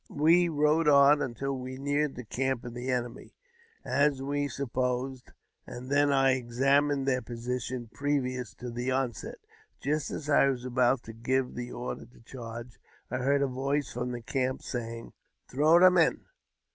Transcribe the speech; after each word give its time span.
We 0.09 0.49
rode 0.49 0.87
on 0.87 1.21
until 1.21 1.55
we 1.55 1.77
neared 1.77 2.15
the 2.15 2.23
camp 2.23 2.63
of 2.65 2.73
the 2.73 2.89
enemy, 2.89 3.35
as 3.85 4.19
we 4.19 4.47
supposed, 4.47 5.31
and 5.67 5.91
then 5.91 6.11
I 6.11 6.31
examined 6.31 7.07
their 7.07 7.21
position 7.21 7.87
previous 7.93 8.55
to 8.55 8.71
the 8.71 8.89
onset. 8.89 9.37
Just 9.79 10.09
as 10.09 10.27
I 10.27 10.47
was 10.47 10.65
about 10.65 11.03
to 11.03 11.13
give 11.13 11.53
the 11.53 11.71
order 11.71 12.07
to 12.07 12.19
charge, 12.21 12.79
I 13.11 13.17
heard 13.17 13.43
a 13.43 13.47
voice 13.47 13.93
from 13.93 14.11
the 14.11 14.23
camp, 14.23 14.63
saying," 14.63 15.13
Throw 15.51 15.79
them 15.79 15.99
in 15.99 16.25